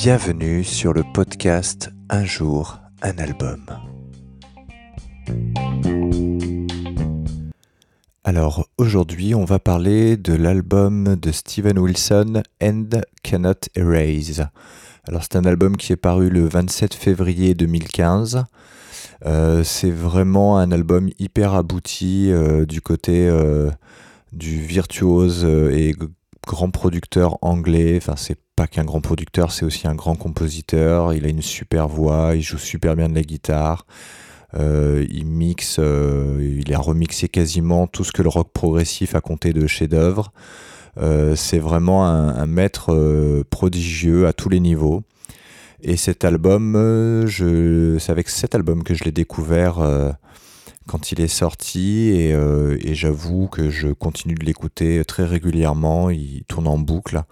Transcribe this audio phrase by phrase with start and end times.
[0.00, 3.66] Bienvenue sur le podcast Un jour, un album.
[8.22, 12.90] Alors aujourd'hui on va parler de l'album de Steven Wilson End
[13.24, 14.46] Cannot Erase.
[15.08, 18.44] Alors c'est un album qui est paru le 27 février 2015.
[19.26, 23.68] Euh, c'est vraiment un album hyper abouti euh, du côté euh,
[24.32, 25.92] du virtuose et
[26.46, 27.96] grand producteur anglais.
[28.00, 31.14] Enfin, c'est pas qu'un grand producteur, c'est aussi un grand compositeur.
[31.14, 33.86] Il a une super voix, il joue super bien de la guitare.
[34.54, 39.66] il mixe, il a remixé quasiment tout ce que le rock progressif a compté de
[39.68, 40.32] chefs-d'œuvre.
[41.36, 45.04] c'est vraiment un maître prodigieux à tous les niveaux.
[45.80, 50.10] Et cet album, euh, c'est avec cet album que je l'ai découvert euh,
[50.88, 56.10] quand il est sorti euh, et, j'avoue que je continue de l'écouter très régulièrement.
[56.10, 57.22] Il tourne en boucle.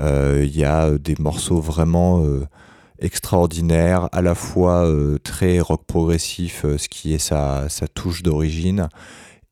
[0.00, 2.22] Il y a des morceaux vraiment
[2.98, 4.90] extraordinaires, à la fois
[5.22, 8.88] très rock progressif, ce qui est sa, touche d'origine,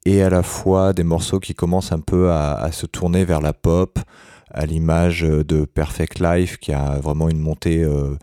[0.04, 3.52] et à la fois des morceaux qui commencent un peu à, se tourner vers la
[3.52, 3.98] pop,
[4.54, 8.16] à l'image de Perfect Life qui a vraiment une montée euh,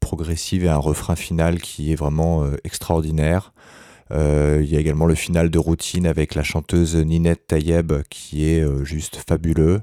[0.00, 3.52] progressive et un refrain final qui est vraiment euh, extraordinaire.
[4.10, 8.48] Euh, il y a également le final de routine avec la chanteuse Ninette Tayeb qui
[8.48, 9.82] est juste fabuleux.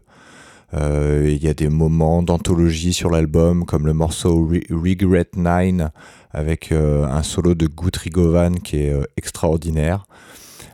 [0.73, 5.89] Il y a des moments d'anthologie sur l'album comme le morceau Regret 9
[6.31, 10.05] avec un solo de Guthrie Govan qui est extraordinaire.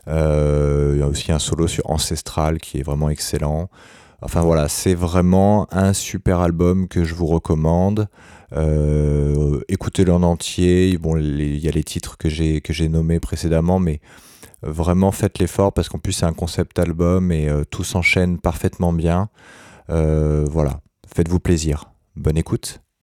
[0.08, 3.70] il y a aussi un solo sur Ancestral qui est vraiment excellent.
[4.24, 8.08] Enfin voilà, c'est vraiment un super album que je vous recommande.
[8.54, 10.98] Euh, écoutez-le en entier.
[11.00, 14.00] Bon, il y a les titres que j'ai nommés précédemment, mais
[14.62, 18.94] vraiment faites l'effort parce qu'en plus c'est un concept album et euh, tout s'enchaîne parfaitement
[18.94, 19.30] bien.
[19.92, 20.82] Euh, voilà,
[21.14, 21.92] faites-vous plaisir.
[22.16, 22.82] Bonne écoute.